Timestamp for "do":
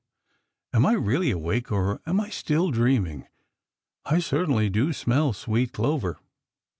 4.67-4.93